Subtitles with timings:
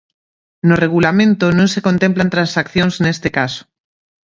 [0.67, 3.61] No Regulamento non se contemplan transaccións neste caso.